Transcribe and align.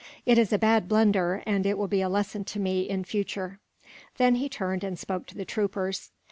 It 0.25 0.39
is 0.39 0.51
a 0.51 0.57
bad 0.57 0.87
blunder, 0.87 1.43
and 1.45 1.63
it 1.63 1.77
will 1.77 1.87
be 1.87 2.01
a 2.01 2.09
lesson 2.09 2.43
to 2.45 2.59
me, 2.59 2.89
in 2.89 3.03
future." 3.03 3.59
Then 4.17 4.33
he 4.37 4.49
turned, 4.49 4.83
and 4.83 4.97
spoke 4.97 5.27
to 5.27 5.35
the 5.35 5.45
troopers. 5.45 6.09